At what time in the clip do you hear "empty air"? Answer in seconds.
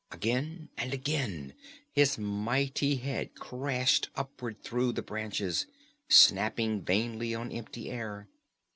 7.51-8.27